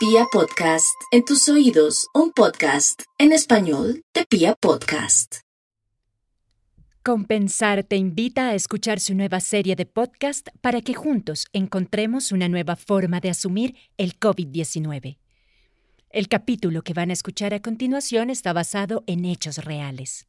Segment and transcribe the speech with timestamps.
[0.00, 5.40] Pia Podcast, en tus oídos, un podcast en español de Pia Podcast.
[7.04, 12.48] Compensar te invita a escuchar su nueva serie de podcast para que juntos encontremos una
[12.48, 15.18] nueva forma de asumir el COVID-19.
[16.08, 20.26] El capítulo que van a escuchar a continuación está basado en hechos reales.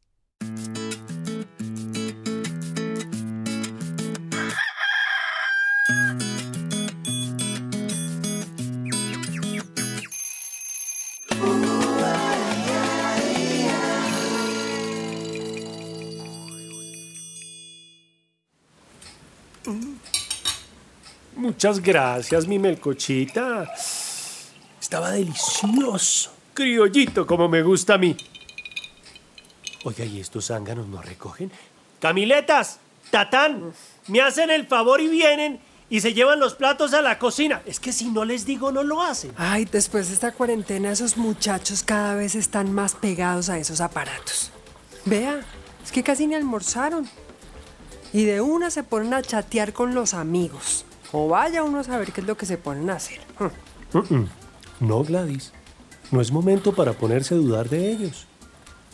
[21.35, 23.67] Muchas gracias, mi melcochita.
[24.79, 26.31] Estaba delicioso.
[26.53, 28.15] Criollito, como me gusta a mí.
[29.83, 31.51] Oiga, ¿y estos zánganos no recogen?
[31.99, 32.79] Camiletas,
[33.09, 33.73] Tatán,
[34.07, 37.61] me hacen el favor y vienen y se llevan los platos a la cocina.
[37.65, 39.31] Es que si no les digo, no lo hacen.
[39.37, 44.51] Ay, después de esta cuarentena, esos muchachos cada vez están más pegados a esos aparatos.
[45.05, 45.41] Vea,
[45.83, 47.09] es que casi ni almorzaron.
[48.13, 50.85] Y de una se ponen a chatear con los amigos.
[51.11, 53.19] O vaya uno a saber qué es lo que se ponen a hacer.
[53.93, 54.27] Mm-mm.
[54.79, 55.51] No, Gladys.
[56.11, 58.27] No es momento para ponerse a dudar de ellos.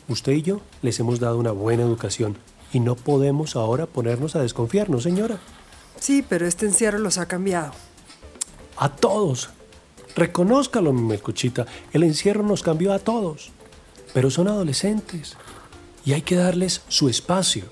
[0.08, 2.38] Usted y yo les hemos dado una buena educación
[2.72, 5.40] y no podemos ahora ponernos a desconfiar, ¿no, señora?
[6.00, 7.72] Sí, pero este encierro los ha cambiado.
[8.78, 9.50] A todos.
[10.16, 11.66] Reconózcalo, mi melcochita.
[11.92, 13.52] El encierro nos cambió a todos.
[14.14, 15.38] Pero son adolescentes
[16.06, 17.66] y hay que darles su espacio.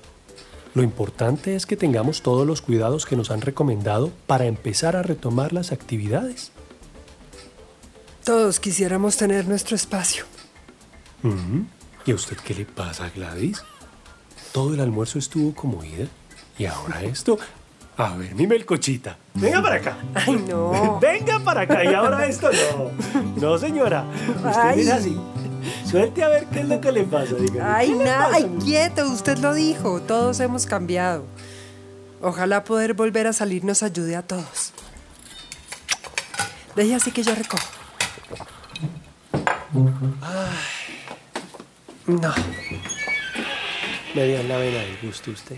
[0.76, 5.02] Lo importante es que tengamos todos los cuidados que nos han recomendado para empezar a
[5.02, 6.52] retomar las actividades.
[8.24, 10.26] Todos quisiéramos tener nuestro espacio.
[11.22, 11.64] Ujú.
[12.04, 13.64] ¿Y a usted qué le pasa, Gladys?
[14.52, 16.08] Todo el almuerzo estuvo como ida
[16.58, 17.38] y ahora esto.
[17.96, 19.16] A ver, mi melcochita.
[19.32, 19.96] Venga para acá.
[20.14, 20.98] Ay, no.
[21.00, 23.30] Venga para acá y ahora esto no.
[23.40, 24.04] No, señora.
[24.28, 24.80] Usted Ay.
[24.82, 25.16] es así.
[25.96, 27.34] Suelte a ver qué es lo que le pasa.
[27.36, 27.62] dígame.
[27.62, 31.24] Ay, ¿Qué le nada, ay, quieto, usted lo dijo, todos hemos cambiado.
[32.20, 34.74] Ojalá poder volver a salir nos ayude a todos.
[36.74, 37.66] Deje así que yo recojo.
[42.06, 42.34] No.
[44.14, 45.56] Me dio la vena del gusto usted.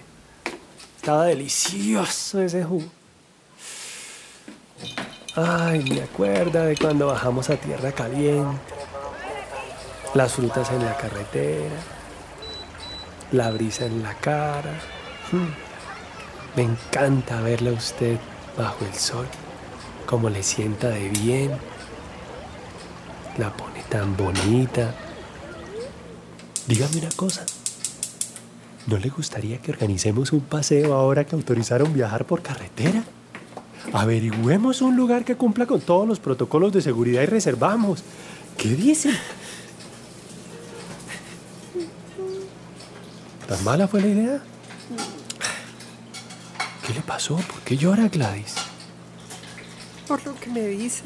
[0.99, 2.87] Estaba delicioso ese jugo.
[5.35, 8.78] Ay, me acuerda de cuando bajamos a tierra caliente.
[10.15, 11.77] Las frutas en la carretera.
[13.33, 14.73] La brisa en la cara.
[15.33, 16.57] Mm.
[16.57, 18.19] Me encanta verla a usted
[18.57, 19.27] bajo el sol.
[20.07, 21.51] Como le sienta de bien.
[23.37, 24.95] La pone tan bonita.
[26.67, 27.45] Dígame una cosa.
[28.87, 33.05] ¿No le gustaría que organicemos un paseo ahora que autorizaron viajar por carretera?
[33.93, 38.03] Averigüemos un lugar que cumpla con todos los protocolos de seguridad y reservamos.
[38.57, 39.15] ¿Qué dicen?
[43.49, 44.43] ¿Tan mala fue la idea?
[46.87, 47.37] ¿Qué le pasó?
[47.37, 48.57] ¿Por qué llora Gladys?
[50.07, 51.05] Por lo que me dice.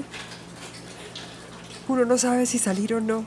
[1.86, 3.25] Uno no sabe si salir o no.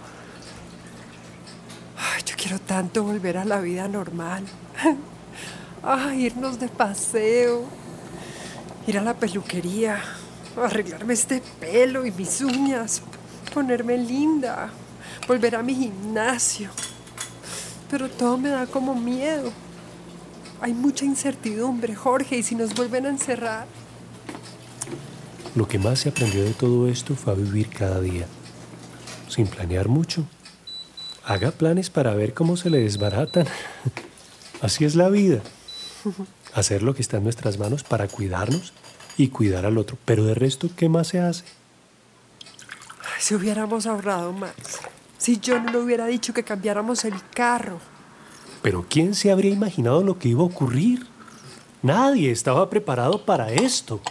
[1.97, 4.43] Ay, yo quiero tanto volver a la vida normal.
[6.17, 7.63] Irnos de paseo.
[8.85, 10.01] Ir a la peluquería.
[10.57, 13.01] Arreglarme este pelo y mis uñas.
[13.53, 14.69] Ponerme linda.
[15.25, 16.69] Volver a mi gimnasio.
[17.89, 19.51] Pero todo me da como miedo.
[20.61, 23.67] Hay mucha incertidumbre, Jorge, y si nos vuelven a encerrar.
[25.55, 28.25] Lo que más se aprendió de todo esto fue a vivir cada día,
[29.29, 30.25] sin planear mucho.
[31.25, 33.47] Haga planes para ver cómo se le desbaratan.
[34.61, 35.41] Así es la vida.
[36.53, 38.73] Hacer lo que está en nuestras manos para cuidarnos
[39.17, 39.97] y cuidar al otro.
[40.05, 41.45] Pero de resto, ¿qué más se hace?
[43.19, 44.53] Si hubiéramos ahorrado más.
[45.25, 47.79] Si yo no le hubiera dicho que cambiáramos el carro.
[48.61, 51.07] Pero ¿quién se habría imaginado lo que iba a ocurrir?
[51.81, 54.01] Nadie estaba preparado para esto.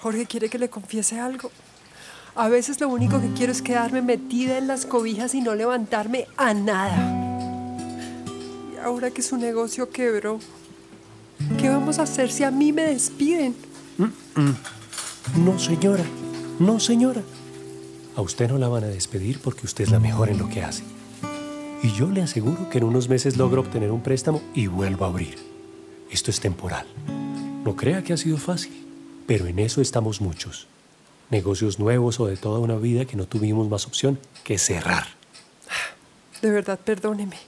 [0.00, 1.50] Jorge quiere que le confiese algo.
[2.36, 6.28] A veces lo único que quiero es quedarme metida en las cobijas y no levantarme
[6.36, 7.76] a nada.
[8.72, 10.38] Y ahora que su negocio quebró,
[11.58, 13.56] ¿qué vamos a hacer si a mí me despiden?
[15.36, 16.04] No, señora.
[16.60, 17.22] No, señora.
[18.14, 20.62] A usted no la van a despedir porque usted es la mejor en lo que
[20.62, 20.82] hace.
[21.82, 25.08] Y yo le aseguro que en unos meses logro obtener un préstamo y vuelvo a
[25.08, 25.38] abrir.
[26.10, 26.86] Esto es temporal.
[27.64, 28.86] No crea que ha sido fácil,
[29.26, 30.66] pero en eso estamos muchos.
[31.30, 35.06] Negocios nuevos o de toda una vida que no tuvimos más opción que cerrar.
[36.42, 37.38] De verdad, perdóneme.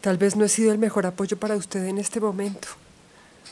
[0.00, 2.66] Tal vez no he sido el mejor apoyo para usted en este momento.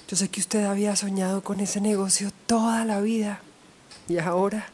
[0.09, 3.41] Yo sé que usted había soñado con ese negocio toda la vida.
[4.09, 4.67] Y ahora,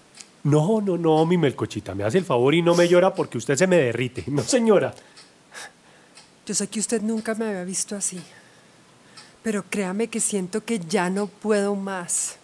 [0.47, 3.57] No, no, no, mi melcochita, me hace el favor y no me llora porque usted
[3.57, 4.23] se me derrite.
[4.29, 4.95] No, señora.
[6.47, 8.23] Yo sé que usted nunca me había visto así,
[9.43, 12.37] pero créame que siento que ya no puedo más.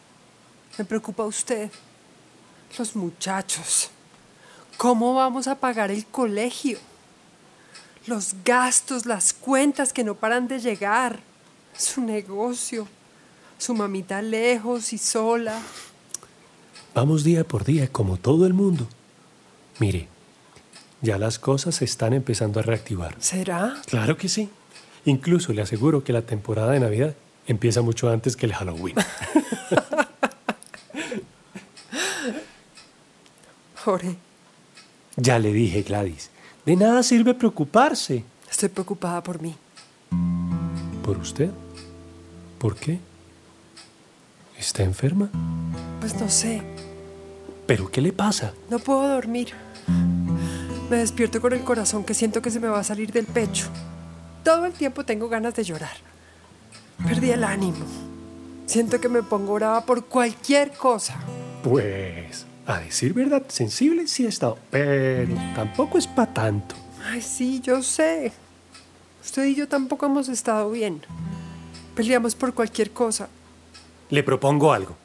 [0.76, 1.70] Me preocupa usted,
[2.76, 3.88] los muchachos.
[4.76, 6.80] ¿Cómo vamos a pagar el colegio?
[8.06, 11.20] Los gastos, las cuentas que no paran de llegar.
[11.78, 12.88] Su negocio,
[13.58, 15.62] su mamita lejos y sola.
[16.94, 18.86] Vamos día por día, como todo el mundo.
[19.78, 20.08] Mire,
[21.00, 23.16] ya las cosas se están empezando a reactivar.
[23.18, 23.76] ¿Será?
[23.86, 24.50] Claro que sí.
[25.04, 27.14] Incluso le aseguro que la temporada de Navidad
[27.46, 28.94] empieza mucho antes que el Halloween.
[33.84, 34.16] Jorge,
[35.16, 36.30] ya le dije, Gladys,
[36.64, 38.24] de nada sirve preocuparse.
[38.48, 39.56] estoy preocupada por mí.
[41.02, 41.50] ¿Por usted?
[42.58, 43.00] ¿Por qué?
[44.56, 45.30] ¿Está enferma?
[45.98, 46.62] Pues no sé,
[47.66, 48.52] ¿Pero qué le pasa?
[48.70, 49.52] no puedo dormir.
[50.90, 53.66] Me despierto con el corazón que siento que se me va a salir del pecho.
[54.44, 55.96] Todo el tiempo tengo ganas de llorar.
[57.06, 57.84] Perdí el ánimo.
[58.66, 61.16] Siento que me pongo brava por cualquier cosa.
[61.62, 66.74] Pues, a decir verdad, sensible sí he estado, pero tampoco es para tanto.
[67.04, 68.32] Ay, sí, yo sé.
[69.22, 71.02] Usted y yo tampoco hemos estado bien.
[71.94, 73.28] Peleamos por cualquier cosa.
[74.10, 74.96] Le propongo algo.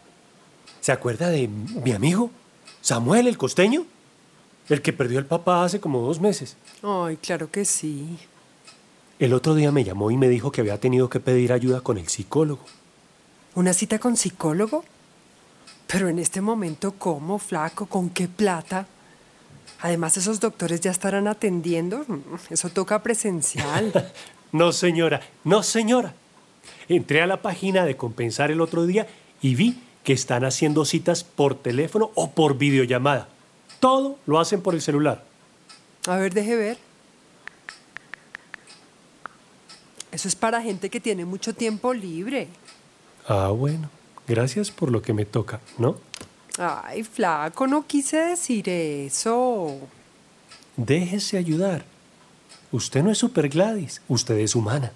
[0.81, 2.31] ¿Se acuerda de mi amigo?
[2.87, 3.85] Samuel, el costeño.
[4.69, 6.55] El que perdió al papá hace como dos meses.
[6.81, 8.17] Ay, claro que sí.
[9.19, 11.97] El otro día me llamó y me dijo que había tenido que pedir ayuda con
[11.97, 12.63] el psicólogo.
[13.55, 14.85] ¿Una cita con psicólogo?
[15.85, 17.87] Pero en este momento, ¿cómo, flaco?
[17.87, 18.87] ¿Con qué plata?
[19.81, 22.05] Además, esos doctores ya estarán atendiendo.
[22.49, 24.13] Eso toca presencial.
[24.53, 26.13] No, señora, no, señora.
[26.87, 29.05] Entré a la página de Compensar el otro día
[29.41, 33.27] y vi que están haciendo citas por teléfono o por videollamada.
[33.81, 35.25] Todo lo hacen por el celular.
[36.07, 36.77] A ver, deje ver.
[40.13, 42.47] Eso es para gente que tiene mucho tiempo libre.
[43.27, 43.89] Ah, bueno.
[44.25, 45.97] Gracias por lo que me toca, ¿no?
[46.57, 49.77] Ay, flaco, no quise decir eso.
[50.77, 51.83] Déjese ayudar.
[52.71, 54.93] Usted no es Super Gladys, usted es humana.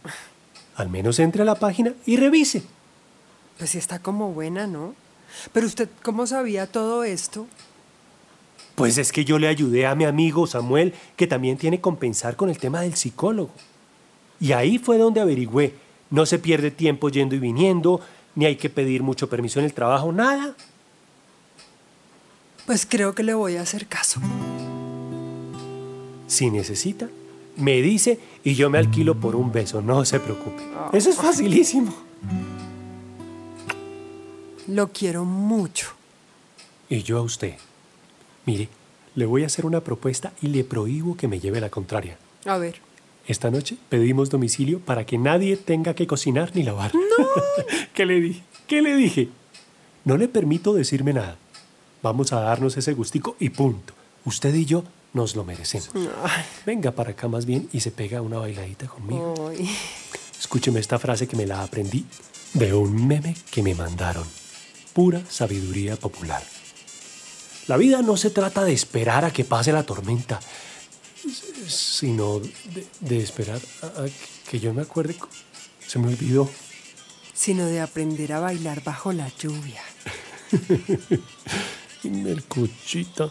[0.78, 2.64] Al menos entre a la página y revise.
[3.62, 4.96] Pues sí está como buena, ¿no?
[5.54, 7.46] Pero usted, ¿cómo sabía todo esto?
[8.74, 12.36] Pues es que yo le ayudé a mi amigo Samuel, que también tiene que compensar
[12.36, 13.52] con el tema del psicólogo.
[14.40, 15.76] Y ahí fue donde averigüé.
[16.10, 18.02] No se pierde tiempo yendo y viniendo,
[18.34, 20.56] ni hay que pedir mucho permiso en el trabajo, nada.
[22.66, 24.20] Pues creo que le voy a hacer caso.
[26.26, 27.10] Si necesita,
[27.58, 30.64] me dice y yo me alquilo por un beso, no se preocupe.
[30.94, 31.94] Eso es facilísimo.
[34.72, 35.88] Lo quiero mucho.
[36.90, 37.56] Y yo a usted.
[38.46, 38.70] Mire,
[39.16, 42.18] le voy a hacer una propuesta y le prohíbo que me lleve la contraria.
[42.46, 42.80] A ver.
[43.28, 46.94] Esta noche pedimos domicilio para que nadie tenga que cocinar ni lavar.
[46.96, 47.28] No.
[47.94, 48.44] ¿Qué le dije?
[48.66, 49.28] ¿Qué le dije?
[50.06, 51.38] No le permito decirme nada.
[52.02, 53.94] Vamos a darnos ese gustico y punto.
[54.24, 55.92] Usted y yo nos lo merecemos.
[56.24, 59.50] Ay, Venga para acá más bien y se pega una bailadita conmigo.
[59.50, 59.70] ay.
[60.40, 62.06] Escúcheme esta frase que me la aprendí
[62.54, 64.26] de un meme que me mandaron.
[64.94, 66.44] Pura sabiduría popular.
[67.68, 70.40] La vida no se trata de esperar a que pase la tormenta,
[71.68, 74.06] sino de, de esperar a, a
[74.50, 75.16] que yo me acuerde.
[75.88, 76.50] Se me olvidó.
[77.34, 79.82] Sino de aprender a bailar bajo la lluvia.
[82.04, 83.30] Mercuchita.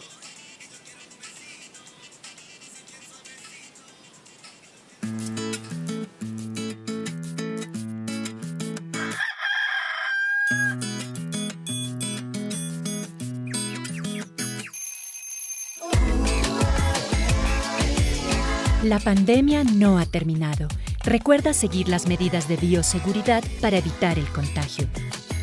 [18.83, 20.67] La pandemia no ha terminado.
[21.03, 24.87] Recuerda seguir las medidas de bioseguridad para evitar el contagio.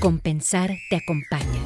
[0.01, 1.61] Compensar te acompaña.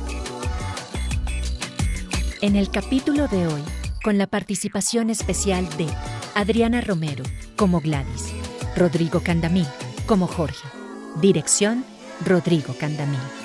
[2.42, 3.62] En el capítulo de hoy,
[4.04, 5.86] con la participación especial de
[6.34, 7.24] Adriana Romero
[7.56, 8.34] como Gladys,
[8.76, 9.66] Rodrigo Candamil
[10.04, 10.68] como Jorge.
[11.22, 11.86] Dirección,
[12.26, 13.41] Rodrigo Candamil.